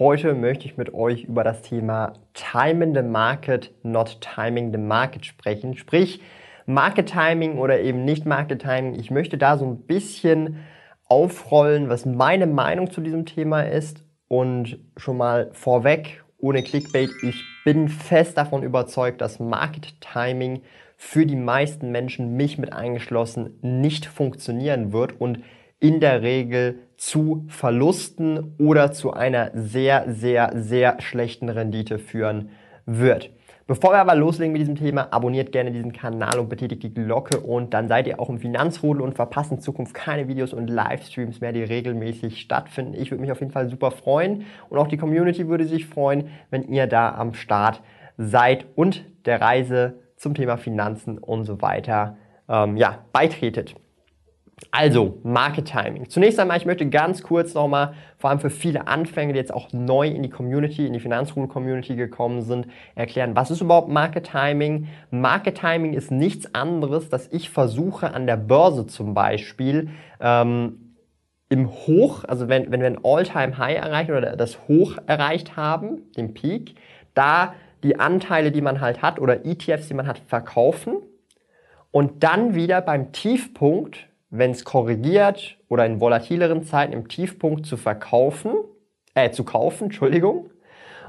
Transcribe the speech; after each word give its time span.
Heute 0.00 0.34
möchte 0.34 0.66
ich 0.66 0.76
mit 0.76 0.92
euch 0.92 1.22
über 1.22 1.44
das 1.44 1.62
Thema 1.62 2.14
Timing 2.32 2.96
the 2.96 3.02
Market, 3.02 3.72
not 3.84 4.20
Timing 4.20 4.72
the 4.72 4.78
Market 4.78 5.24
sprechen. 5.24 5.76
Sprich, 5.76 6.20
Market 6.66 7.10
Timing 7.10 7.58
oder 7.58 7.80
eben 7.80 8.04
nicht 8.04 8.26
Market 8.26 8.62
Timing. 8.62 8.98
Ich 8.98 9.12
möchte 9.12 9.38
da 9.38 9.56
so 9.56 9.64
ein 9.64 9.82
bisschen 9.86 10.64
aufrollen, 11.06 11.90
was 11.90 12.06
meine 12.06 12.48
Meinung 12.48 12.90
zu 12.90 13.02
diesem 13.02 13.24
Thema 13.24 13.60
ist. 13.62 14.04
Und 14.26 14.80
schon 14.96 15.16
mal 15.16 15.50
vorweg, 15.52 16.24
ohne 16.38 16.64
Clickbait, 16.64 17.10
ich 17.22 17.44
bin 17.64 17.88
fest 17.88 18.36
davon 18.36 18.64
überzeugt, 18.64 19.20
dass 19.20 19.38
Market 19.38 20.00
Timing 20.00 20.62
für 20.96 21.24
die 21.24 21.36
meisten 21.36 21.92
Menschen, 21.92 22.34
mich 22.34 22.58
mit 22.58 22.72
eingeschlossen, 22.72 23.60
nicht 23.62 24.06
funktionieren 24.06 24.92
wird 24.92 25.20
und 25.20 25.44
in 25.78 26.00
der 26.00 26.22
Regel 26.22 26.80
zu 27.04 27.44
Verlusten 27.48 28.54
oder 28.58 28.92
zu 28.92 29.12
einer 29.12 29.50
sehr, 29.52 30.06
sehr, 30.08 30.52
sehr 30.54 31.02
schlechten 31.02 31.50
Rendite 31.50 31.98
führen 31.98 32.48
wird. 32.86 33.28
Bevor 33.66 33.92
wir 33.92 33.98
aber 33.98 34.14
loslegen 34.14 34.54
mit 34.54 34.62
diesem 34.62 34.76
Thema, 34.76 35.08
abonniert 35.12 35.52
gerne 35.52 35.70
diesen 35.70 35.92
Kanal 35.92 36.38
und 36.38 36.48
betätigt 36.48 36.82
die 36.82 36.94
Glocke 36.94 37.40
und 37.40 37.74
dann 37.74 37.88
seid 37.88 38.06
ihr 38.06 38.20
auch 38.20 38.30
im 38.30 38.38
Finanzrudel 38.38 39.02
und 39.02 39.16
verpasst 39.16 39.52
in 39.52 39.60
Zukunft 39.60 39.92
keine 39.92 40.28
Videos 40.28 40.54
und 40.54 40.70
Livestreams 40.70 41.42
mehr, 41.42 41.52
die 41.52 41.62
regelmäßig 41.62 42.40
stattfinden. 42.40 42.94
Ich 42.94 43.10
würde 43.10 43.20
mich 43.20 43.32
auf 43.32 43.40
jeden 43.40 43.52
Fall 43.52 43.68
super 43.68 43.90
freuen 43.90 44.46
und 44.70 44.78
auch 44.78 44.88
die 44.88 44.96
Community 44.96 45.46
würde 45.46 45.66
sich 45.66 45.84
freuen, 45.84 46.30
wenn 46.48 46.62
ihr 46.62 46.86
da 46.86 47.14
am 47.14 47.34
Start 47.34 47.82
seid 48.16 48.64
und 48.76 49.04
der 49.26 49.42
Reise 49.42 50.00
zum 50.16 50.32
Thema 50.32 50.56
Finanzen 50.56 51.18
und 51.18 51.44
so 51.44 51.60
weiter 51.60 52.16
ähm, 52.48 52.78
ja, 52.78 53.04
beitretet. 53.12 53.74
Also, 54.70 55.18
Market 55.24 55.66
Timing. 55.66 56.08
Zunächst 56.08 56.38
einmal, 56.38 56.56
ich 56.56 56.66
möchte 56.66 56.88
ganz 56.88 57.22
kurz 57.22 57.54
nochmal, 57.54 57.94
vor 58.18 58.30
allem 58.30 58.38
für 58.38 58.50
viele 58.50 58.86
Anfänger, 58.86 59.32
die 59.32 59.38
jetzt 59.38 59.52
auch 59.52 59.72
neu 59.72 60.06
in 60.06 60.22
die 60.22 60.30
Community, 60.30 60.86
in 60.86 60.92
die 60.92 61.00
Finanzruhe-Community 61.00 61.96
gekommen 61.96 62.42
sind, 62.42 62.68
erklären, 62.94 63.34
was 63.34 63.50
ist 63.50 63.60
überhaupt 63.60 63.88
Market 63.88 64.30
Timing? 64.30 64.88
Market 65.10 65.58
Timing 65.58 65.92
ist 65.92 66.10
nichts 66.10 66.54
anderes, 66.54 67.08
dass 67.08 67.28
ich 67.32 67.50
versuche 67.50 68.14
an 68.14 68.26
der 68.26 68.36
Börse 68.36 68.86
zum 68.86 69.12
Beispiel 69.14 69.90
ähm, 70.20 70.96
im 71.48 71.70
Hoch, 71.70 72.24
also 72.24 72.48
wenn, 72.48 72.70
wenn 72.70 72.80
wir 72.80 72.88
ein 72.88 73.00
All-Time-High 73.02 73.76
erreichen 73.76 74.12
oder 74.12 74.36
das 74.36 74.66
Hoch 74.68 74.96
erreicht 75.06 75.56
haben, 75.56 76.12
den 76.16 76.32
Peak, 76.32 76.74
da 77.14 77.54
die 77.82 77.98
Anteile, 77.98 78.50
die 78.50 78.62
man 78.62 78.80
halt 78.80 79.02
hat 79.02 79.18
oder 79.18 79.44
ETFs, 79.44 79.88
die 79.88 79.94
man 79.94 80.06
hat, 80.06 80.20
verkaufen 80.26 80.96
und 81.90 82.22
dann 82.22 82.54
wieder 82.54 82.80
beim 82.80 83.12
Tiefpunkt 83.12 84.08
wenn 84.36 84.50
es 84.50 84.64
korrigiert 84.64 85.58
oder 85.68 85.86
in 85.86 86.00
volatileren 86.00 86.64
Zeiten 86.64 86.92
im 86.92 87.08
Tiefpunkt 87.08 87.66
zu 87.66 87.76
verkaufen, 87.76 88.52
äh, 89.14 89.30
zu 89.30 89.44
kaufen, 89.44 89.84
Entschuldigung, 89.84 90.50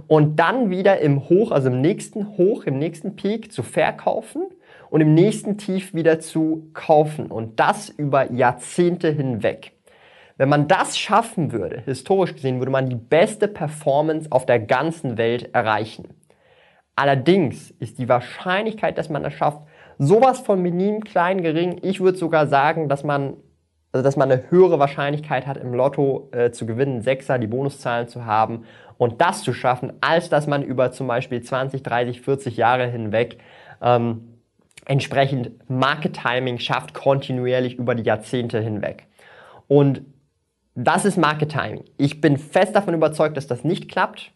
und 0.08 0.36
dann 0.38 0.70
wieder 0.70 1.00
im 1.00 1.28
Hoch, 1.28 1.52
also 1.52 1.70
im 1.70 1.82
nächsten 1.82 2.38
Hoch, 2.38 2.66
im 2.66 2.78
nächsten 2.78 3.16
Peak 3.16 3.52
zu 3.52 3.64
verkaufen 3.64 4.44
und 4.92 5.02
im 5.02 5.14
nächsten 5.14 5.58
Tief 5.58 5.94
wieder 5.94 6.20
zu 6.20 6.70
kaufen 6.74 7.32
und 7.32 7.60
das 7.60 7.90
über 7.90 8.32
Jahrzehnte 8.32 9.10
hinweg. 9.10 9.72
Wenn 10.38 10.50
man 10.50 10.68
das 10.68 10.98
schaffen 10.98 11.52
würde, 11.52 11.82
historisch 11.86 12.34
gesehen, 12.34 12.60
würde 12.60 12.72
man 12.72 12.90
die 12.90 12.96
beste 12.96 13.48
Performance 13.48 14.32
auf 14.32 14.46
der 14.46 14.60
ganzen 14.60 15.18
Welt 15.18 15.50
erreichen. 15.56 16.10
Allerdings 16.96 17.72
ist 17.80 17.98
die 17.98 18.10
Wahrscheinlichkeit, 18.10 18.98
dass 18.98 19.10
man 19.10 19.24
das 19.24 19.34
schafft, 19.34 19.62
sowas 19.98 20.40
von 20.40 20.62
minim, 20.62 21.04
klein, 21.04 21.42
gering. 21.42 21.80
Ich 21.82 22.00
würde 22.02 22.18
sogar 22.18 22.48
sagen, 22.48 22.90
dass 22.90 23.04
man, 23.04 23.38
also 23.92 24.04
dass 24.04 24.18
man 24.18 24.32
eine 24.32 24.50
höhere 24.50 24.80
Wahrscheinlichkeit 24.80 25.48
hat, 25.48 25.58
im 25.58 25.74
Lotto 25.74 26.30
äh, 26.32 26.52
zu 26.52 26.66
gewinnen, 26.66 27.02
Sechser, 27.02 27.40
die 27.40 27.48
Bonuszahlen 27.48 28.08
zu 28.08 28.26
haben 28.26 28.66
und 28.98 29.22
das 29.22 29.44
zu 29.44 29.54
schaffen, 29.54 29.94
als 30.02 30.30
dass 30.30 30.48
man 30.48 30.64
über 30.64 30.92
zum 30.92 31.08
Beispiel 31.08 31.42
20, 31.42 31.84
30, 31.84 32.22
40 32.22 32.58
Jahre 32.58 32.88
hinweg 32.88 33.38
ähm, 33.82 34.36
entsprechend 34.86 35.70
Market 35.70 36.14
Timing 36.14 36.60
schafft, 36.60 36.94
kontinuierlich 36.94 37.76
über 37.76 37.96
die 37.96 38.04
Jahrzehnte 38.04 38.60
hinweg. 38.60 39.08
Und 39.68 40.02
das 40.76 41.06
ist 41.06 41.18
Market 41.18 41.52
Timing. 41.52 41.86
Ich 41.98 42.22
bin 42.22 42.38
fest 42.38 42.76
davon 42.76 42.94
überzeugt, 42.94 43.38
dass 43.38 43.48
das 43.48 43.64
nicht 43.64 43.90
klappt. 43.90 44.32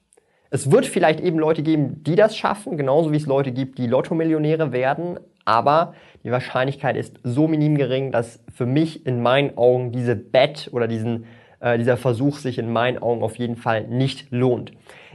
Es 0.50 0.72
wird 0.72 0.86
vielleicht 0.86 1.20
eben 1.20 1.38
Leute 1.38 1.62
geben, 1.62 2.04
die 2.04 2.16
das 2.16 2.36
schaffen, 2.36 2.78
genauso 2.78 3.12
wie 3.12 3.18
es 3.18 3.28
Leute 3.28 3.52
gibt, 3.52 3.78
die 3.78 3.86
Lotto-Millionäre 3.86 4.72
werden 4.72 5.20
aber 5.46 5.94
die 6.24 6.32
Wahrscheinlichkeit 6.32 6.98
ist 6.98 7.20
so 7.24 7.48
minim 7.48 7.78
gering, 7.78 8.12
dass 8.12 8.44
für 8.54 8.66
mich 8.66 9.06
in 9.06 9.22
meinen 9.22 9.58
Augen 9.58 9.92
diese 9.92 10.16
Bet 10.16 10.70
oder 10.74 10.88
diesen, 10.88 11.26
äh, 11.60 11.78
dieser 11.78 11.98
Versuch 11.98 12.38
sich 12.38 12.58
in 12.60 12.72
meinen 12.72 13.02
Augen 13.02 13.24
auf 13.24 13.38
jeden 13.38 13.56
Fall 13.56 13.88
nicht 13.88 14.32
lohnt. 14.32 14.72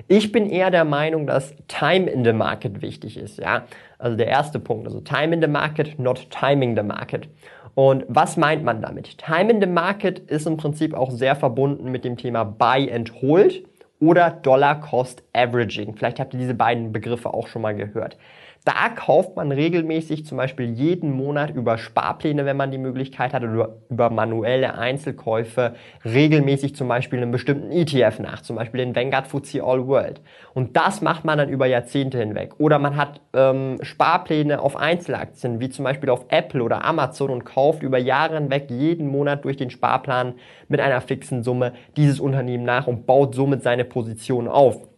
Ich 0.09 0.33
bin 0.33 0.49
eher 0.49 0.71
der 0.71 0.85
Meinung, 0.85 1.27
dass 1.27 1.55
Time 1.69 2.11
in 2.11 2.25
the 2.25 2.33
Market 2.33 2.83
wichtig 2.83 3.17
ist. 3.17 3.39
Ja? 3.39 3.65
Also 3.99 4.17
der 4.17 4.29
erste 4.29 4.59
Punkt, 4.59 4.87
also 4.87 5.01
Time 5.01 5.35
in 5.35 5.43
the 5.43 5.49
Market, 5.49 5.99
not 5.99 6.29
timing 6.31 6.77
the 6.77 6.83
Market. 6.83 7.29
Und 7.75 8.05
was 8.09 8.37
meint 8.37 8.63
man 8.65 8.81
damit? 8.81 9.19
Time 9.19 9.51
in 9.51 9.61
the 9.61 9.67
Market 9.67 10.19
ist 10.19 10.47
im 10.47 10.57
Prinzip 10.57 10.95
auch 10.95 11.11
sehr 11.11 11.35
verbunden 11.37 11.91
mit 11.91 12.05
dem 12.05 12.17
Thema 12.17 12.45
Buy 12.45 12.91
and 12.93 13.21
Hold 13.21 13.65
oder 14.01 14.31
Dollar 14.31 14.81
Cost 14.81 15.23
Averaging. 15.33 15.97
Vielleicht 15.97 16.21
habt 16.21 16.35
ihr 16.35 16.41
diese 16.41 16.55
beiden 16.55 16.93
Begriffe 16.93 17.35
auch 17.35 17.49
schon 17.49 17.63
mal 17.63 17.75
gehört. 17.75 18.17
Da 18.65 18.89
kauft 18.89 19.37
man 19.37 19.53
regelmäßig 19.53 20.25
zum 20.25 20.39
Beispiel 20.39 20.71
jeden 20.71 21.13
Monat 21.13 21.51
über 21.51 21.77
Sparpläne, 21.77 22.47
wenn 22.47 22.57
man 22.57 22.71
die 22.71 22.79
Möglichkeit 22.79 23.35
hat, 23.35 23.43
oder 23.43 23.77
über 23.91 24.09
manuelle 24.09 24.79
Einzelkäufe 24.79 25.75
regelmäßig 26.03 26.75
zum 26.75 26.89
Beispiel 26.89 27.21
einen 27.21 27.31
bestimmten 27.31 27.71
ETF 27.71 28.21
nach, 28.21 28.41
zum 28.41 28.57
Beispiel 28.57 28.79
den 28.79 28.97
Vanguard 28.97 29.27
FTSE 29.27 29.63
All 29.63 29.87
World. 29.87 30.23
Und 30.55 30.79
das 30.79 31.03
macht 31.03 31.27
man 31.27 31.37
dann 31.37 31.51
über 31.51 31.67
Jahrzehnte 31.67 32.19
hinweg. 32.19 32.55
Oder 32.57 32.79
man 32.79 32.97
hat 32.97 33.21
ähm, 33.35 33.77
Sparpläne 33.83 34.63
auf 34.63 34.77
Einzelaktien, 34.77 35.61
wie 35.61 35.69
zum 35.69 35.85
Beispiel 35.85 36.09
auf 36.09 36.25
Apple 36.29 36.63
oder 36.63 36.87
Amazon 36.87 37.29
und 37.29 37.45
kauft 37.45 37.83
über 37.83 37.99
Jahre 37.99 38.37
hinweg 38.37 38.71
jeden 38.71 39.09
Monat 39.09 39.45
durch 39.45 39.59
den 39.59 39.69
Sparplan 39.69 40.37
mit 40.69 40.81
einer 40.81 41.03
fixen 41.03 41.43
Summe 41.43 41.75
dieses 41.99 42.19
Unternehmen 42.19 42.65
nach 42.65 42.87
und 42.87 43.05
baut 43.05 43.35
somit 43.35 43.63
seine 43.63 43.85
Position 43.85 44.49
auf. 44.49 44.89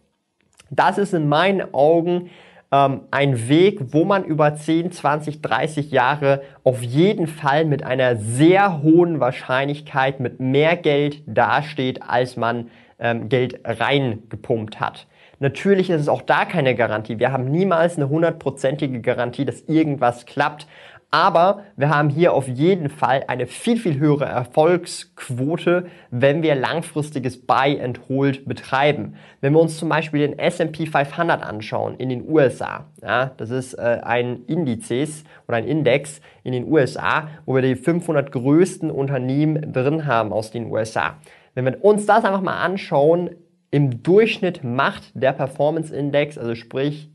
Das 0.69 0.97
ist 0.97 1.13
in 1.13 1.27
meinen 1.27 1.73
Augen 1.73 2.29
ähm, 2.71 3.01
ein 3.11 3.49
Weg, 3.49 3.93
wo 3.93 4.03
man 4.05 4.23
über 4.23 4.55
10, 4.55 4.91
20, 4.91 5.41
30 5.41 5.91
Jahre 5.91 6.41
auf 6.63 6.81
jeden 6.83 7.27
Fall 7.27 7.65
mit 7.65 7.83
einer 7.83 8.15
sehr 8.15 8.81
hohen 8.81 9.19
Wahrscheinlichkeit 9.19 10.19
mit 10.19 10.39
mehr 10.39 10.75
Geld 10.75 11.23
dasteht, 11.25 12.01
als 12.01 12.35
man 12.35 12.69
ähm, 12.99 13.29
Geld 13.29 13.61
reingepumpt 13.63 14.79
hat. 14.79 15.07
Natürlich 15.39 15.91
ist 15.91 16.01
es 16.01 16.09
auch 16.09 16.23
da 16.23 16.45
keine 16.45 16.73
Garantie. 16.73 17.19
Wir 17.19 17.31
haben 17.31 17.45
niemals 17.45 17.95
eine 17.95 18.09
hundertprozentige 18.09 19.01
Garantie, 19.01 19.45
dass 19.45 19.61
irgendwas 19.61 20.25
klappt. 20.25 20.67
Aber 21.09 21.63
wir 21.77 21.89
haben 21.89 22.09
hier 22.09 22.33
auf 22.33 22.49
jeden 22.49 22.89
Fall 22.89 23.23
eine 23.27 23.47
viel, 23.47 23.77
viel 23.77 23.97
höhere 23.97 24.25
Erfolgsquote, 24.25 25.85
wenn 26.11 26.43
wir 26.43 26.53
langfristiges 26.53 27.45
Buy 27.45 27.79
and 27.81 28.01
Hold 28.09 28.45
betreiben. 28.45 29.15
Wenn 29.39 29.53
wir 29.53 29.61
uns 29.61 29.77
zum 29.77 29.87
Beispiel 29.87 30.19
den 30.19 30.37
S&P 30.37 30.85
500 30.85 31.41
anschauen 31.41 31.95
in 31.95 32.09
den 32.09 32.29
USA, 32.29 32.87
ja, 33.01 33.31
das 33.37 33.51
ist 33.51 33.73
äh, 33.75 34.01
ein 34.03 34.43
Indizes 34.47 35.23
oder 35.47 35.57
ein 35.57 35.65
Index 35.65 36.19
in 36.43 36.51
den 36.51 36.69
USA, 36.69 37.29
wo 37.45 37.55
wir 37.55 37.61
die 37.61 37.75
500 37.75 38.33
größten 38.33 38.91
Unternehmen 38.91 39.71
drin 39.71 40.05
haben 40.05 40.33
aus 40.33 40.51
den 40.51 40.69
USA. 40.69 41.15
Wenn 41.55 41.63
wir 41.63 41.83
uns 41.85 42.05
das 42.05 42.25
einfach 42.25 42.41
mal 42.41 42.59
anschauen, 42.59 43.29
im 43.71 44.03
Durchschnitt 44.03 44.63
macht 44.63 45.03
der 45.13 45.31
Performance 45.31 45.95
Index, 45.95 46.37
also 46.37 46.53
sprich 46.53 47.09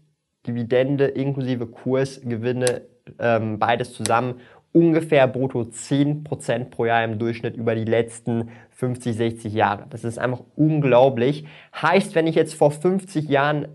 Dividende 0.46 1.04
inklusive 1.04 1.66
Kursgewinne 1.66 2.82
ähm, 3.18 3.58
beides 3.58 3.92
zusammen 3.92 4.40
ungefähr 4.72 5.26
brutto 5.28 5.60
10% 5.60 6.70
pro 6.70 6.86
Jahr 6.86 7.04
im 7.04 7.18
Durchschnitt 7.18 7.56
über 7.56 7.74
die 7.74 7.84
letzten 7.84 8.50
50, 8.70 9.16
60 9.16 9.52
Jahre. 9.52 9.86
Das 9.90 10.02
ist 10.02 10.18
einfach 10.18 10.42
unglaublich. 10.56 11.46
Heißt, 11.80 12.14
wenn 12.14 12.26
ich 12.26 12.34
jetzt 12.34 12.54
vor 12.54 12.70
50 12.70 13.28
Jahren 13.28 13.68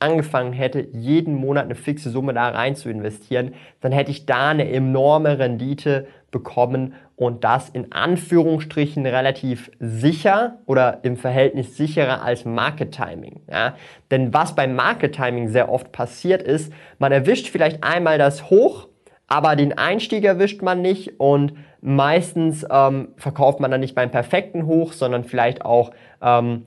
angefangen 0.00 0.52
hätte, 0.52 0.88
jeden 0.92 1.34
Monat 1.34 1.66
eine 1.66 1.74
fixe 1.74 2.10
Summe 2.10 2.34
da 2.34 2.48
rein 2.48 2.74
zu 2.74 2.88
investieren, 2.88 3.54
dann 3.80 3.92
hätte 3.92 4.10
ich 4.10 4.26
da 4.26 4.48
eine 4.48 4.68
enorme 4.70 5.38
Rendite 5.38 6.06
bekommen 6.30 6.94
und 7.20 7.44
das 7.44 7.68
in 7.68 7.92
Anführungsstrichen 7.92 9.04
relativ 9.04 9.70
sicher 9.78 10.56
oder 10.64 11.00
im 11.02 11.18
Verhältnis 11.18 11.76
sicherer 11.76 12.22
als 12.22 12.46
Market 12.46 12.92
Timing. 12.92 13.42
Ja? 13.46 13.74
Denn 14.10 14.32
was 14.32 14.54
beim 14.54 14.74
Market 14.74 15.16
Timing 15.16 15.50
sehr 15.50 15.70
oft 15.70 15.92
passiert 15.92 16.42
ist, 16.42 16.72
man 16.98 17.12
erwischt 17.12 17.48
vielleicht 17.48 17.84
einmal 17.84 18.16
das 18.16 18.48
Hoch, 18.48 18.88
aber 19.26 19.54
den 19.54 19.76
Einstieg 19.76 20.24
erwischt 20.24 20.62
man 20.62 20.80
nicht 20.80 21.20
und 21.20 21.52
meistens 21.82 22.64
ähm, 22.70 23.08
verkauft 23.18 23.60
man 23.60 23.70
dann 23.70 23.80
nicht 23.80 23.94
beim 23.94 24.10
perfekten 24.10 24.64
Hoch, 24.64 24.94
sondern 24.94 25.24
vielleicht 25.24 25.62
auch 25.62 25.90
ähm, 26.22 26.64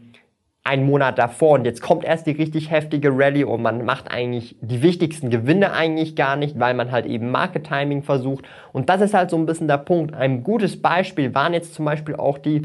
einen 0.63 0.85
Monat 0.85 1.17
davor 1.17 1.55
und 1.55 1.65
jetzt 1.65 1.81
kommt 1.81 2.05
erst 2.05 2.25
die 2.25 2.31
richtig 2.31 2.71
heftige 2.71 3.09
Rallye 3.11 3.43
und 3.43 3.61
man 3.61 3.83
macht 3.83 4.11
eigentlich 4.11 4.55
die 4.61 4.81
wichtigsten 4.81 5.29
Gewinne 5.29 5.73
eigentlich 5.73 6.15
gar 6.15 6.37
nicht, 6.37 6.57
weil 6.57 6.73
man 6.73 6.91
halt 6.91 7.05
eben 7.05 7.31
Market 7.31 7.65
Timing 7.65 8.01
versucht 8.01 8.45
und 8.71 8.89
das 8.89 9.01
ist 9.01 9.13
halt 9.13 9.29
so 9.29 9.37
ein 9.37 9.45
bisschen 9.45 9.67
der 9.67 9.77
Punkt. 9.77 10.13
Ein 10.13 10.43
gutes 10.43 10.81
Beispiel 10.81 11.35
waren 11.35 11.53
jetzt 11.53 11.73
zum 11.73 11.83
Beispiel 11.83 12.15
auch 12.15 12.37
die 12.37 12.61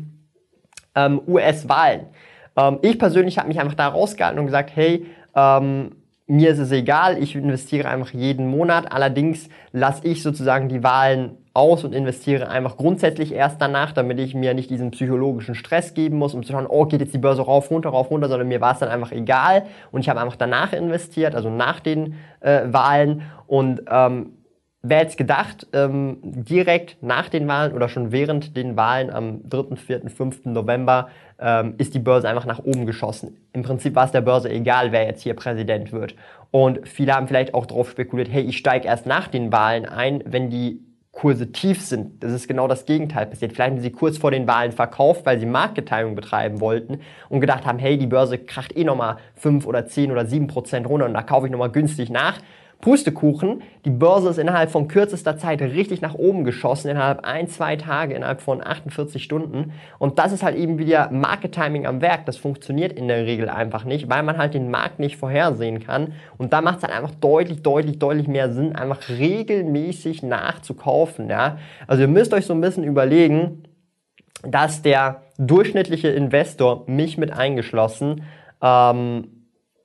ähm, 0.95 1.21
US-Wahlen. 1.27 2.07
Ähm, 2.57 2.79
ich 2.83 2.99
persönlich 2.99 3.39
habe 3.39 3.49
mich 3.49 3.59
einfach 3.59 3.75
da 3.75 3.89
rausgehalten 3.89 4.39
und 4.39 4.47
gesagt, 4.47 4.71
hey, 4.75 5.07
ähm, 5.35 5.97
mir 6.29 6.51
ist 6.51 6.59
es 6.59 6.71
egal, 6.71 7.21
ich 7.21 7.35
investiere 7.35 7.89
einfach 7.89 8.13
jeden 8.13 8.49
Monat. 8.49 8.93
Allerdings 8.93 9.49
lasse 9.73 10.07
ich 10.07 10.23
sozusagen 10.23 10.69
die 10.69 10.85
Wahlen 10.85 11.39
aus 11.59 11.83
und 11.85 11.93
investiere 11.93 12.49
einfach 12.49 12.77
grundsätzlich 12.77 13.35
erst 13.35 13.61
danach, 13.61 13.93
damit 13.93 14.21
ich 14.21 14.35
mir 14.35 14.55
nicht 14.55 14.71
diesen 14.71 14.93
psychologischen 14.93 15.55
Stress 15.57 15.93
geben 15.93 16.17
muss, 16.17 16.33
um 16.33 16.45
zu 16.45 16.53
schauen, 16.53 16.67
oh, 16.69 16.87
geht 16.87 17.01
jetzt 17.01 17.13
die 17.13 17.19
Börse 17.19 17.43
rauf, 17.43 17.71
runter, 17.71 17.91
rauf, 17.91 18.11
runter, 18.11 18.29
sondern 18.29 18.49
mir 18.49 18.61
war 18.61 18.73
es 18.73 18.79
dann 18.79 18.89
einfach 18.89 19.13
egal 19.13 19.65
und 19.91 20.01
ich 20.01 20.09
habe 20.09 20.21
einfach 20.21 20.37
danach 20.37 20.73
investiert, 20.73 21.35
also 21.35 21.51
nach 21.51 21.81
den 21.81 22.15
äh, 22.41 22.63
Wahlen 22.73 23.23
und 23.47 23.83
ähm, 23.91 24.35
Wer 24.81 25.01
jetzt 25.01 25.19
gedacht, 25.19 25.67
ähm, 25.73 26.19
direkt 26.23 27.03
nach 27.03 27.29
den 27.29 27.49
Wahlen 27.49 27.73
oder 27.73 27.89
schon 27.89 28.13
während 28.13 28.57
den 28.57 28.77
Wahlen 28.77 29.11
am 29.11 29.41
3., 29.49 29.75
4., 29.75 30.09
5. 30.09 30.45
November 30.45 31.09
ähm, 31.41 31.75
ist 31.79 31.95
die 31.95 31.99
Börse 31.99 32.29
einfach 32.29 32.47
nach 32.47 32.61
oben 32.61 32.87
geschossen. 32.87 33.37
Im 33.53 33.63
Prinzip 33.63 33.97
war 33.97 34.05
es 34.05 34.13
der 34.13 34.21
Börse 34.21 34.49
egal, 34.49 34.93
wer 34.93 35.05
jetzt 35.05 35.23
hier 35.23 35.35
Präsident 35.35 35.91
wird. 35.93 36.15
Und 36.53 36.87
viele 36.87 37.13
haben 37.13 37.27
vielleicht 37.27 37.55
auch 37.55 37.67
darauf 37.67 37.91
spekuliert, 37.91 38.29
hey, 38.31 38.43
ich 38.43 38.57
steige 38.57 38.87
erst 38.87 39.05
nach 39.05 39.27
den 39.27 39.51
Wahlen 39.51 39.85
ein, 39.85 40.23
wenn 40.25 40.49
die 40.49 40.81
Kurse 41.19 41.51
tief 41.51 41.83
sind. 41.83 42.23
Das 42.23 42.31
ist 42.31 42.47
genau 42.47 42.69
das 42.69 42.87
Gegenteil 42.87 43.27
passiert. 43.27 43.53
Vielleicht 43.53 43.73
haben 43.73 43.81
sie 43.81 43.91
kurz 43.91 44.19
vor 44.19 44.31
den 44.31 44.47
Wahlen 44.47 44.71
verkauft, 44.71 45.27
weil 45.27 45.41
sie 45.41 45.47
Marktgeteilung 45.47 46.15
betreiben 46.15 46.61
wollten 46.61 47.01
und 47.29 47.41
gedacht 47.41 47.67
haben, 47.67 47.81
hey, 47.81 47.99
die 47.99 48.07
Börse 48.07 48.39
kracht 48.39 48.77
eh 48.77 48.85
nochmal 48.85 49.17
5 49.35 49.67
oder 49.67 49.85
10 49.85 50.13
oder 50.13 50.27
7 50.27 50.47
Prozent 50.47 50.89
runter 50.89 51.07
und 51.07 51.15
da 51.15 51.23
kaufe 51.23 51.47
ich 51.47 51.51
nochmal 51.51 51.73
günstig 51.73 52.09
nach. 52.09 52.39
Pustekuchen, 52.81 53.63
die 53.85 53.91
Börse 53.91 54.29
ist 54.29 54.39
innerhalb 54.39 54.71
von 54.71 54.87
kürzester 54.87 55.37
Zeit 55.37 55.61
richtig 55.61 56.01
nach 56.01 56.15
oben 56.15 56.45
geschossen, 56.45 56.89
innerhalb 56.89 57.25
ein, 57.25 57.49
zwei 57.49 57.75
Tage, 57.75 58.15
innerhalb 58.15 58.41
von 58.41 58.65
48 58.65 59.23
Stunden. 59.23 59.73
Und 59.99 60.21
das 60.21 60.31
ist 60.31 60.45
halt 60.45 60.57
eben 60.57 60.79
wieder 60.79 61.11
Market 61.11 61.53
Timing 61.53 61.87
am 61.87 62.01
Werk. 62.01 62.25
Das 62.27 62.37
funktioniert 62.37 62.93
in 62.93 63.09
der 63.09 63.27
Regel 63.27 63.49
einfach 63.49 63.85
nicht, 63.85 64.09
weil 64.09 64.23
man 64.23 64.39
halt 64.39 64.55
den 64.55 64.71
Markt 64.71 65.01
nicht 65.01 65.17
vorhersehen 65.17 65.81
kann. 65.81 66.13
Und 66.37 66.53
da 66.53 66.61
macht 66.61 66.79
es 66.79 66.85
halt 66.85 66.95
einfach 66.95 67.17
deutlich, 67.17 67.63
deutlich, 67.63 67.99
deutlich 67.99 68.29
mehr 68.29 68.53
Sinn, 68.53 68.77
einfach 68.77 69.09
regelmäßig 69.09 70.23
nachzukaufen. 70.23 71.29
Ja? 71.29 71.59
Also 71.89 72.03
ihr 72.03 72.09
müsst 72.09 72.33
euch 72.33 72.47
so 72.47 72.55
ein 72.55 72.61
bisschen 72.61 72.85
überlegen, 72.85 73.65
dass 74.43 74.83
der 74.83 75.23
durchschnittliche 75.37 76.09
Investor, 76.09 76.85
mich 76.87 77.19
mit 77.19 77.33
eingeschlossen, 77.33 78.23
ähm, 78.63 79.38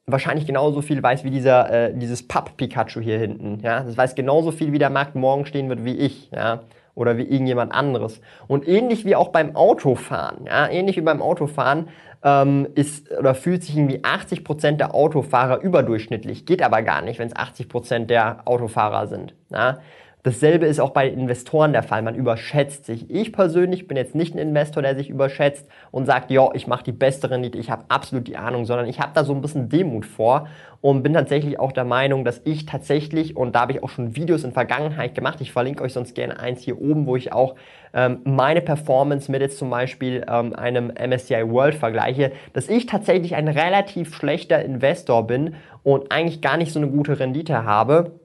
wahrscheinlich 0.06 0.46
genauso 0.46 0.82
viel 0.82 1.02
weiß 1.02 1.24
wie 1.24 1.30
dieser, 1.30 1.70
äh, 1.70 1.94
dieses 1.94 2.28
Papp-Pikachu 2.28 3.00
hier 3.00 3.20
hinten. 3.20 3.60
Ja? 3.62 3.82
Das 3.82 3.98
weiß 3.98 4.16
genauso 4.16 4.52
viel, 4.52 4.72
wie 4.72 4.80
der 4.80 4.90
Markt 4.90 5.16
morgen 5.16 5.46
stehen 5.46 5.70
wird 5.70 5.86
wie 5.86 5.96
ich. 5.96 6.30
Ja? 6.32 6.62
Oder 6.96 7.18
wie 7.18 7.24
irgendjemand 7.24 7.74
anderes. 7.74 8.22
Und 8.48 8.68
ähnlich 8.68 9.06
wie 9.06 9.16
auch 9.16 9.30
beim 9.30 9.56
Autofahren, 9.56 10.46
ja? 10.46 10.68
ähnlich 10.70 10.98
wie 10.98 11.02
beim 11.02 11.22
Autofahren, 11.22 11.88
ähm, 12.24 12.68
ist 12.76 13.12
oder 13.12 13.36
fühlt 13.36 13.64
sich 13.64 13.76
irgendwie 13.76 14.04
80% 14.04 14.78
der 14.78 14.94
Autofahrer 14.94 15.62
überdurchschnittlich. 15.62 16.46
Geht 16.46 16.62
aber 16.62 16.82
gar 16.82 17.02
nicht, 17.02 17.20
wenn 17.20 17.28
es 17.28 17.36
80% 17.36 18.06
der 18.06 18.42
Autofahrer 18.46 19.08
sind. 19.08 19.34
Ja? 19.50 19.80
Dasselbe 20.24 20.68
ist 20.68 20.80
auch 20.80 20.92
bei 20.92 21.10
Investoren 21.10 21.74
der 21.74 21.84
Fall. 21.84 22.02
Man 22.02 22.16
überschätzt 22.16 22.86
sich. 22.86 23.10
Ich 23.10 23.34
persönlich 23.34 23.90
bin 23.90 23.98
jetzt 23.98 24.16
nicht 24.16 24.34
ein 24.34 24.38
Investor, 24.38 24.82
der 24.82 24.96
sich 24.96 25.10
überschätzt 25.10 25.68
und 25.92 26.06
sagt, 26.06 26.32
ja, 26.32 26.50
ich 26.54 26.66
mache 26.66 26.86
die 26.86 26.94
beste 26.94 27.30
Rendite, 27.30 27.58
ich 27.58 27.70
habe 27.70 27.84
absolut 27.90 28.28
die 28.28 28.38
Ahnung, 28.38 28.64
sondern 28.64 28.88
ich 28.88 29.02
habe 29.02 29.12
da 29.14 29.26
so 29.26 29.34
ein 29.34 29.42
bisschen 29.42 29.68
Demut 29.68 30.06
vor 30.06 30.48
und 30.80 31.04
bin 31.04 31.14
tatsächlich 31.14 31.60
auch 31.60 31.74
der 31.74 31.84
Meinung, 31.84 32.24
dass 32.24 32.40
ich 32.46 32.66
tatsächlich, 32.66 33.36
und 33.36 33.54
da 33.54 33.62
habe 33.62 33.74
ich 33.74 33.84
auch 33.84 33.90
schon 33.90 34.16
Videos 34.16 34.46
in 34.46 34.54
Vergangenheit 34.54 35.14
gemacht, 35.14 35.42
ich 35.42 35.52
verlinke 35.52 35.84
euch 35.84 35.92
sonst 35.92 36.16
gerne 36.16 36.40
eins 36.40 36.62
hier 36.62 36.80
oben, 36.82 37.06
wo 37.06 37.18
ich 37.18 37.34
auch 37.34 37.56
ähm, 37.94 38.20
meine 38.24 38.62
Performance 38.62 39.30
mit 39.30 39.42
jetzt 39.42 39.58
zum 39.58 39.70
Beispiel 39.70 40.26
ähm, 40.30 40.54
einem 40.54 40.88
MSCI 40.88 41.50
World 41.50 41.76
vergleiche, 41.76 42.32
dass 42.54 42.70
ich 42.70 42.86
tatsächlich 42.86 43.36
ein 43.36 43.50
relativ 43.50 44.16
schlechter 44.16 44.64
Investor 44.64 45.28
bin 45.28 45.56
und 45.84 46.14
eigentlich 46.14 46.40
gar 46.40 46.56
nicht 46.56 46.72
so 46.72 46.80
eine 46.80 46.88
gute 46.88 47.20
Rendite 47.20 47.66
habe. 47.66 48.20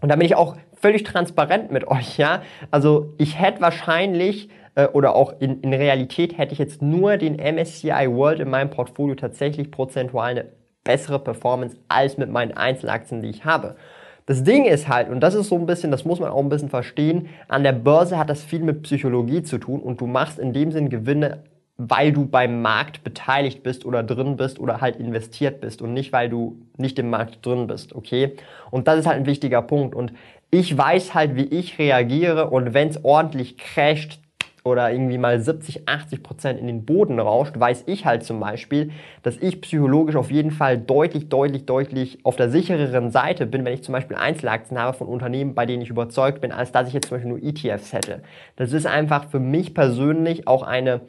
Und 0.00 0.08
da 0.08 0.16
bin 0.16 0.26
ich 0.26 0.36
auch 0.36 0.56
völlig 0.80 1.04
transparent 1.04 1.70
mit 1.70 1.86
euch, 1.88 2.18
ja. 2.18 2.42
Also 2.70 3.14
ich 3.18 3.40
hätte 3.40 3.60
wahrscheinlich 3.60 4.48
äh, 4.74 4.86
oder 4.86 5.14
auch 5.14 5.40
in, 5.40 5.60
in 5.60 5.74
Realität 5.74 6.38
hätte 6.38 6.52
ich 6.52 6.58
jetzt 6.58 6.82
nur 6.82 7.16
den 7.16 7.34
MSCI 7.34 8.08
World 8.08 8.40
in 8.40 8.50
meinem 8.50 8.70
Portfolio 8.70 9.14
tatsächlich 9.14 9.70
prozentual 9.70 10.30
eine 10.30 10.46
bessere 10.84 11.18
Performance 11.18 11.76
als 11.88 12.16
mit 12.16 12.30
meinen 12.30 12.56
Einzelaktien, 12.56 13.20
die 13.20 13.28
ich 13.28 13.44
habe. 13.44 13.76
Das 14.26 14.44
Ding 14.44 14.66
ist 14.66 14.88
halt, 14.88 15.08
und 15.08 15.20
das 15.20 15.34
ist 15.34 15.48
so 15.48 15.56
ein 15.56 15.66
bisschen, 15.66 15.90
das 15.90 16.04
muss 16.04 16.20
man 16.20 16.30
auch 16.30 16.42
ein 16.42 16.50
bisschen 16.50 16.68
verstehen, 16.68 17.28
an 17.48 17.62
der 17.62 17.72
Börse 17.72 18.18
hat 18.18 18.30
das 18.30 18.42
viel 18.42 18.60
mit 18.60 18.82
Psychologie 18.82 19.42
zu 19.42 19.58
tun 19.58 19.80
und 19.80 20.00
du 20.00 20.06
machst 20.06 20.38
in 20.38 20.52
dem 20.52 20.70
Sinn 20.70 20.90
Gewinne 20.90 21.44
weil 21.78 22.12
du 22.12 22.26
beim 22.26 22.60
Markt 22.60 23.04
beteiligt 23.04 23.62
bist 23.62 23.86
oder 23.86 24.02
drin 24.02 24.36
bist 24.36 24.58
oder 24.58 24.80
halt 24.80 24.96
investiert 24.96 25.60
bist 25.60 25.80
und 25.80 25.94
nicht, 25.94 26.12
weil 26.12 26.28
du 26.28 26.60
nicht 26.76 26.98
im 26.98 27.08
Markt 27.08 27.46
drin 27.46 27.68
bist, 27.68 27.94
okay? 27.94 28.34
Und 28.72 28.88
das 28.88 28.98
ist 28.98 29.06
halt 29.06 29.18
ein 29.18 29.26
wichtiger 29.26 29.62
Punkt 29.62 29.94
und 29.94 30.12
ich 30.50 30.76
weiß 30.76 31.14
halt, 31.14 31.36
wie 31.36 31.44
ich 31.44 31.78
reagiere 31.78 32.50
und 32.50 32.74
wenn 32.74 32.88
es 32.88 33.04
ordentlich 33.04 33.58
crasht 33.58 34.18
oder 34.64 34.90
irgendwie 34.90 35.18
mal 35.18 35.40
70, 35.40 35.88
80 35.88 36.22
Prozent 36.22 36.60
in 36.60 36.66
den 36.66 36.84
Boden 36.84 37.20
rauscht, 37.20 37.58
weiß 37.58 37.84
ich 37.86 38.04
halt 38.04 38.24
zum 38.24 38.40
Beispiel, 38.40 38.90
dass 39.22 39.36
ich 39.36 39.60
psychologisch 39.60 40.16
auf 40.16 40.32
jeden 40.32 40.50
Fall 40.50 40.78
deutlich, 40.78 41.28
deutlich, 41.28 41.64
deutlich 41.64 42.18
auf 42.24 42.34
der 42.34 42.50
sichereren 42.50 43.10
Seite 43.10 43.46
bin, 43.46 43.64
wenn 43.64 43.72
ich 43.72 43.84
zum 43.84 43.92
Beispiel 43.92 44.16
Einzelaktien 44.16 44.80
habe 44.80 44.96
von 44.96 45.06
Unternehmen, 45.06 45.54
bei 45.54 45.64
denen 45.64 45.82
ich 45.82 45.90
überzeugt 45.90 46.40
bin, 46.40 46.50
als 46.50 46.72
dass 46.72 46.88
ich 46.88 46.94
jetzt 46.94 47.08
zum 47.08 47.16
Beispiel 47.16 47.30
nur 47.30 47.42
ETFs 47.42 47.92
hätte. 47.92 48.22
Das 48.56 48.72
ist 48.72 48.86
einfach 48.86 49.28
für 49.30 49.40
mich 49.40 49.74
persönlich 49.74 50.48
auch 50.48 50.62
eine, 50.62 51.02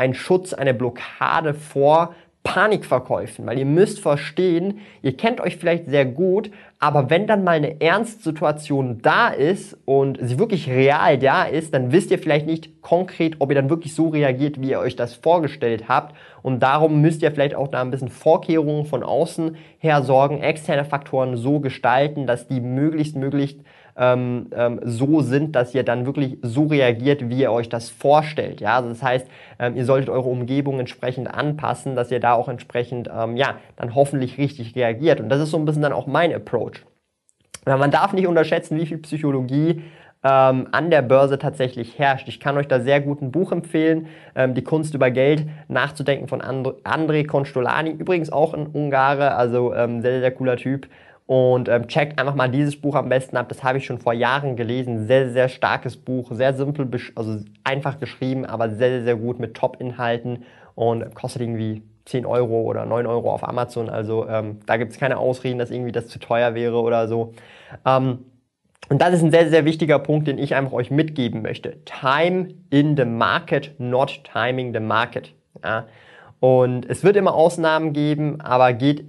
ein 0.00 0.14
Schutz, 0.14 0.54
eine 0.54 0.72
Blockade 0.72 1.52
vor 1.52 2.14
Panikverkäufen, 2.42 3.44
weil 3.44 3.58
ihr 3.58 3.66
müsst 3.66 4.00
verstehen, 4.00 4.78
ihr 5.02 5.14
kennt 5.14 5.42
euch 5.42 5.58
vielleicht 5.58 5.90
sehr 5.90 6.06
gut, 6.06 6.50
aber 6.78 7.10
wenn 7.10 7.26
dann 7.26 7.44
mal 7.44 7.56
eine 7.56 7.82
Ernstsituation 7.82 9.02
da 9.02 9.28
ist 9.28 9.76
und 9.84 10.18
sie 10.22 10.38
wirklich 10.38 10.70
real 10.70 11.18
da 11.18 11.44
ist, 11.44 11.74
dann 11.74 11.92
wisst 11.92 12.10
ihr 12.10 12.18
vielleicht 12.18 12.46
nicht 12.46 12.80
konkret, 12.80 13.36
ob 13.40 13.50
ihr 13.50 13.56
dann 13.56 13.68
wirklich 13.68 13.94
so 13.94 14.08
reagiert, 14.08 14.62
wie 14.62 14.70
ihr 14.70 14.80
euch 14.80 14.96
das 14.96 15.12
vorgestellt 15.14 15.88
habt. 15.88 16.16
Und 16.40 16.60
darum 16.60 17.02
müsst 17.02 17.20
ihr 17.20 17.30
vielleicht 17.30 17.54
auch 17.54 17.68
da 17.68 17.82
ein 17.82 17.90
bisschen 17.90 18.08
Vorkehrungen 18.08 18.86
von 18.86 19.02
außen 19.02 19.58
her 19.76 20.02
sorgen, 20.02 20.40
externe 20.40 20.86
Faktoren 20.86 21.36
so 21.36 21.60
gestalten, 21.60 22.26
dass 22.26 22.48
die 22.48 22.62
möglichst, 22.62 23.16
möglichst 23.16 23.60
ähm, 23.96 24.46
ähm, 24.52 24.80
so 24.84 25.20
sind, 25.20 25.56
dass 25.56 25.74
ihr 25.74 25.82
dann 25.82 26.06
wirklich 26.06 26.38
so 26.42 26.66
reagiert, 26.66 27.28
wie 27.28 27.40
ihr 27.40 27.52
euch 27.52 27.68
das 27.68 27.90
vorstellt. 27.90 28.60
Ja, 28.60 28.76
also 28.76 28.88
das 28.88 29.02
heißt, 29.02 29.26
ähm, 29.58 29.76
ihr 29.76 29.84
solltet 29.84 30.08
eure 30.08 30.28
Umgebung 30.28 30.80
entsprechend 30.80 31.32
anpassen, 31.32 31.96
dass 31.96 32.10
ihr 32.10 32.20
da 32.20 32.34
auch 32.34 32.48
entsprechend, 32.48 33.10
ähm, 33.14 33.36
ja, 33.36 33.56
dann 33.76 33.94
hoffentlich 33.94 34.38
richtig 34.38 34.74
reagiert. 34.76 35.20
Und 35.20 35.28
das 35.28 35.40
ist 35.40 35.50
so 35.50 35.58
ein 35.58 35.64
bisschen 35.64 35.82
dann 35.82 35.92
auch 35.92 36.06
mein 36.06 36.34
Approach. 36.34 36.84
Weil 37.64 37.78
man 37.78 37.90
darf 37.90 38.12
nicht 38.12 38.26
unterschätzen, 38.26 38.78
wie 38.78 38.86
viel 38.86 38.98
Psychologie 38.98 39.82
ähm, 40.22 40.68
an 40.72 40.90
der 40.90 41.02
Börse 41.02 41.38
tatsächlich 41.38 41.98
herrscht. 41.98 42.28
Ich 42.28 42.40
kann 42.40 42.56
euch 42.56 42.68
da 42.68 42.80
sehr 42.80 43.00
gut 43.00 43.22
ein 43.22 43.32
Buch 43.32 43.52
empfehlen, 43.52 44.08
ähm, 44.34 44.54
Die 44.54 44.64
Kunst 44.64 44.94
über 44.94 45.10
Geld 45.10 45.46
nachzudenken 45.68 46.28
von 46.28 46.42
And 46.42 46.66
André 46.84 47.26
Konstolani, 47.26 47.90
übrigens 47.90 48.30
auch 48.30 48.54
ein 48.54 48.66
Ungare, 48.66 49.34
also 49.34 49.74
ähm, 49.74 50.02
sehr, 50.02 50.20
sehr 50.20 50.30
cooler 50.30 50.56
Typ. 50.56 50.88
Und 51.30 51.68
ähm, 51.68 51.86
checkt 51.86 52.18
einfach 52.18 52.34
mal 52.34 52.48
dieses 52.48 52.80
Buch 52.80 52.96
am 52.96 53.08
besten 53.08 53.36
ab. 53.36 53.48
Das 53.48 53.62
habe 53.62 53.78
ich 53.78 53.86
schon 53.86 54.00
vor 54.00 54.12
Jahren 54.12 54.56
gelesen. 54.56 55.06
Sehr, 55.06 55.30
sehr 55.30 55.48
starkes 55.48 55.96
Buch. 55.96 56.32
Sehr 56.32 56.54
simpel, 56.54 56.90
also 57.14 57.38
einfach 57.62 58.00
geschrieben, 58.00 58.44
aber 58.44 58.68
sehr, 58.70 59.04
sehr, 59.04 59.14
gut 59.14 59.38
mit 59.38 59.54
Top-Inhalten. 59.54 60.42
Und 60.74 61.14
kostet 61.14 61.42
irgendwie 61.42 61.84
10 62.06 62.26
Euro 62.26 62.62
oder 62.62 62.84
9 62.84 63.06
Euro 63.06 63.32
auf 63.32 63.46
Amazon. 63.46 63.88
Also 63.88 64.26
ähm, 64.28 64.58
da 64.66 64.76
gibt 64.76 64.90
es 64.90 64.98
keine 64.98 65.18
Ausreden, 65.18 65.60
dass 65.60 65.70
irgendwie 65.70 65.92
das 65.92 66.08
zu 66.08 66.18
teuer 66.18 66.56
wäre 66.56 66.80
oder 66.80 67.06
so. 67.06 67.32
Ähm, 67.86 68.24
und 68.88 69.00
das 69.00 69.14
ist 69.14 69.22
ein 69.22 69.30
sehr, 69.30 69.50
sehr 69.50 69.64
wichtiger 69.64 70.00
Punkt, 70.00 70.26
den 70.26 70.36
ich 70.36 70.56
einfach 70.56 70.72
euch 70.72 70.90
mitgeben 70.90 71.42
möchte. 71.42 71.76
Time 71.84 72.48
in 72.70 72.96
the 72.96 73.04
market, 73.04 73.76
not 73.78 74.24
timing 74.24 74.74
the 74.74 74.80
market. 74.80 75.32
Ja? 75.62 75.86
Und 76.40 76.90
es 76.90 77.04
wird 77.04 77.14
immer 77.14 77.34
Ausnahmen 77.34 77.92
geben, 77.92 78.40
aber 78.40 78.72
geht 78.72 79.04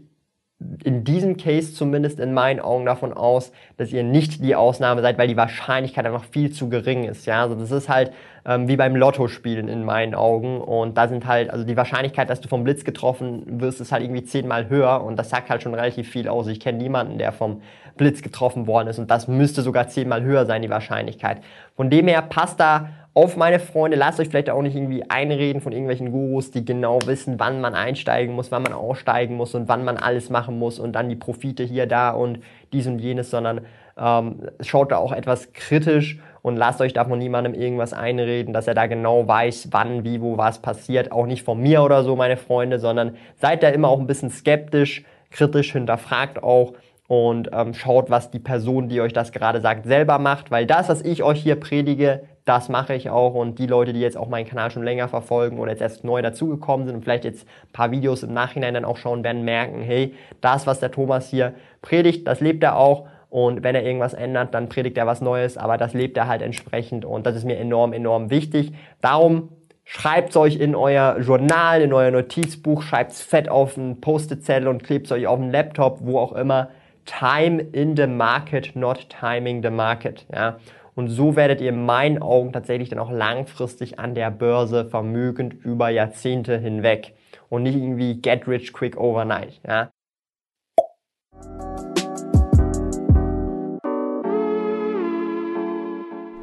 in 0.84 1.04
diesem 1.04 1.38
Case 1.38 1.74
zumindest 1.74 2.20
in 2.20 2.34
meinen 2.34 2.60
Augen 2.60 2.86
davon 2.86 3.14
aus, 3.14 3.52
dass 3.78 3.92
ihr 3.92 4.04
nicht 4.04 4.44
die 4.44 4.56
Ausnahme 4.56 5.02
seid, 5.02 5.18
weil 5.18 5.28
die 5.28 5.38
Wahrscheinlichkeit 5.38 6.06
einfach 6.06 6.24
viel 6.26 6.52
zu 6.52 6.70
gering 6.70 7.04
ist. 7.04 7.26
Ja, 7.26 7.42
also 7.42 7.56
das 7.56 7.72
ist 7.72 7.90
halt 7.90 8.12
ähm, 8.46 8.68
wie 8.68 8.76
beim 8.76 8.96
Lotto-Spielen 8.96 9.68
in 9.68 9.84
meinen 9.84 10.16
Augen. 10.16 10.62
Und 10.62 10.98
da 10.98 11.08
sind 11.08 11.26
halt, 11.26 11.50
also 11.50 11.64
die 11.64 11.78
Wahrscheinlichkeit, 11.78 12.30
dass 12.30 12.42
du 12.42 12.48
vom 12.48 12.64
Blitz 12.64 12.84
getroffen 12.84 13.62
wirst, 13.62 13.82
ist 13.82 13.92
halt 13.92 14.04
irgendwie 14.04 14.24
zehnmal 14.24 14.70
höher 14.70 15.04
und 15.04 15.18
das 15.18 15.30
sagt 15.30 15.50
halt 15.50 15.64
schon 15.64 15.74
relativ 15.74 16.10
viel 16.10 16.28
aus. 16.28 16.48
Ich 16.48 16.60
kenne 16.60 16.78
niemanden, 16.78 17.18
der 17.18 17.32
vom 17.32 17.62
Blitz 17.98 18.22
getroffen 18.22 18.68
worden 18.68 18.88
ist 18.88 19.00
und 19.00 19.12
das 19.12 19.28
müsste 19.28 19.62
sogar 19.62 19.88
zehnmal 19.88 20.24
höher 20.24 20.46
sein, 20.46 20.62
die 20.62 20.70
Wahrscheinlichkeit. 20.70 21.42
Von 21.76 21.90
dem 21.90 22.08
her 22.08 22.22
passt 22.22 22.60
da 22.60 22.90
auf 23.14 23.36
meine 23.36 23.60
Freunde. 23.60 23.98
Lasst 23.98 24.20
euch 24.20 24.30
vielleicht 24.30 24.50
auch 24.50 24.62
nicht 24.62 24.76
irgendwie 24.76 25.04
einreden 25.10 25.62
von 25.62 25.74
irgendwelchen 25.74 26.12
Gurus, 26.12 26.52
die 26.52 26.64
genau 26.64 27.00
wissen, 27.06 27.40
wann 27.40 27.60
man 27.60 27.76
einsteigen 27.76 28.36
muss, 28.36 28.52
wann 28.52 28.64
man 28.64 28.74
aussteigen 28.74 29.36
muss 29.36 29.54
und 29.54 29.68
wann 29.68 29.84
man 29.84 29.98
alles 29.98 30.30
machen 30.30 30.58
muss 30.58 30.80
und 30.80 30.94
dann 30.94 31.10
die 31.10 31.16
Profite 31.16 31.64
hier, 31.64 31.88
da 31.88 32.12
und 32.12 32.40
dies 32.72 32.88
und 32.88 33.00
jenes, 33.00 33.30
sondern 33.30 33.62
ähm, 33.98 34.48
schaut 34.62 34.92
da 34.92 34.98
auch 34.98 35.12
etwas 35.12 35.52
kritisch 35.52 36.20
und 36.42 36.56
lasst 36.56 36.80
euch 36.82 36.94
davon 36.94 37.20
niemandem 37.20 37.54
irgendwas 37.54 37.94
einreden, 37.94 38.54
dass 38.54 38.68
er 38.68 38.74
da 38.74 38.88
genau 38.88 39.28
weiß, 39.28 39.68
wann, 39.72 40.06
wie, 40.06 40.22
wo 40.22 40.38
was 40.38 40.62
passiert. 40.62 41.12
Auch 41.12 41.26
nicht 41.26 41.44
von 41.44 41.60
mir 41.60 41.84
oder 41.84 42.04
so, 42.04 42.16
meine 42.16 42.38
Freunde, 42.38 42.80
sondern 42.80 43.16
seid 43.36 43.62
da 43.62 43.70
immer 43.70 43.90
auch 43.90 44.00
ein 44.00 44.08
bisschen 44.08 44.30
skeptisch, 44.30 45.04
kritisch, 45.30 45.74
hinterfragt 45.74 46.42
auch 46.42 46.74
und 47.08 47.50
ähm, 47.52 47.74
schaut, 47.74 48.10
was 48.10 48.32
die 48.32 48.40
Person, 48.40 48.88
die 48.88 49.02
euch 49.02 49.12
das 49.12 49.34
gerade 49.34 49.60
sagt, 49.60 49.86
selber 49.86 50.18
macht, 50.18 50.50
weil 50.50 50.66
das, 50.66 50.88
was 50.88 51.02
ich 51.02 51.24
euch 51.24 51.42
hier 51.42 51.60
predige, 51.60 52.24
das 52.46 52.70
mache 52.70 52.96
ich 52.96 53.10
auch 53.10 53.34
und 53.34 53.60
die 53.60 53.68
Leute, 53.68 53.94
die 53.94 54.02
jetzt 54.02 54.18
auch 54.18 54.28
meinen 54.28 54.48
Kanal 54.48 54.72
schon 54.72 54.84
länger 54.84 55.08
verfolgen 55.08 55.60
oder 55.60 55.72
jetzt 55.72 55.82
erst 55.82 56.04
neu 56.04 56.22
dazugekommen 56.22 56.88
sind 56.88 56.96
und 56.96 57.04
vielleicht 57.04 57.26
jetzt 57.26 57.48
ein 57.48 57.72
paar 57.74 57.92
Videos 57.92 58.24
im 58.24 58.34
Nachhinein 58.34 58.74
dann 58.74 58.86
auch 58.86 58.98
schauen 58.98 59.24
werden, 59.24 59.44
merken, 59.44 59.82
hey, 59.82 60.16
das, 60.42 60.66
was 60.68 60.80
der 60.80 60.92
Thomas 60.92 61.30
hier 61.30 61.54
predigt, 61.82 62.28
das 62.28 62.40
lebt 62.40 62.64
er 62.64 62.78
auch 62.78 63.08
und 63.30 63.64
wenn 63.64 63.76
er 63.76 63.84
irgendwas 63.84 64.14
ändert, 64.14 64.54
dann 64.54 64.70
predigt 64.70 64.98
er 64.98 65.08
was 65.08 65.22
Neues, 65.22 65.58
aber 65.58 65.78
das 65.78 65.94
lebt 65.94 66.18
er 66.18 66.28
halt 66.28 66.42
entsprechend 66.42 67.06
und 67.06 67.26
das 67.26 67.36
ist 67.36 67.46
mir 67.46 67.58
enorm, 67.58 67.94
enorm 67.94 68.30
wichtig. 68.30 68.74
Darum 69.02 69.50
Schreibt 69.84 70.30
es 70.30 70.38
euch 70.38 70.56
in 70.56 70.74
euer 70.74 71.20
Journal, 71.20 71.82
in 71.82 71.92
euer 71.92 72.12
Notizbuch, 72.12 72.82
schreibt 72.82 73.12
es 73.12 73.22
fett 73.22 73.50
auf 73.50 73.78
einen 73.78 74.00
Post-it-Zettel 74.00 74.70
und 74.70 74.84
klebt 74.84 75.08
es 75.08 75.12
euch 75.12 75.28
auf 75.28 75.38
den 75.38 75.52
Laptop, 75.52 75.98
wo 76.02 76.18
auch 76.18 76.32
immer. 76.32 76.70
Time 77.06 77.60
in 77.72 77.96
the 77.96 78.08
market, 78.08 78.76
not 78.76 79.08
timing 79.10 79.62
the 79.64 79.70
market. 79.70 80.26
Ja? 80.34 80.58
Und 80.96 81.08
so 81.08 81.36
werdet 81.36 81.62
ihr 81.62 81.70
in 81.70 81.86
meinen 81.86 82.22
Augen 82.22 82.52
tatsächlich 82.52 82.90
dann 82.90 83.00
auch 83.00 83.12
langfristig 83.12 84.00
an 84.00 84.14
der 84.14 84.30
Börse 84.30 84.86
vermögend 84.86 85.54
über 85.64 85.90
Jahrzehnte 85.90 86.58
hinweg. 86.58 87.14
Und 87.50 87.64
nicht 87.64 87.76
irgendwie 87.76 88.22
get 88.22 88.48
rich 88.48 88.74
quick 88.74 88.98
overnight. 88.98 89.60
Ja? 89.68 89.90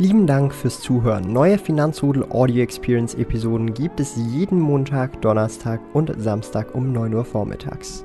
Lieben 0.00 0.28
Dank 0.28 0.54
fürs 0.54 0.80
Zuhören. 0.80 1.32
Neue 1.32 1.58
Finanzrudel 1.58 2.24
Audio 2.30 2.62
Experience 2.62 3.14
Episoden 3.14 3.74
gibt 3.74 3.98
es 3.98 4.14
jeden 4.16 4.60
Montag, 4.60 5.20
Donnerstag 5.22 5.80
und 5.92 6.12
Samstag 6.22 6.72
um 6.72 6.92
9 6.92 7.14
Uhr 7.14 7.24
vormittags. 7.24 8.04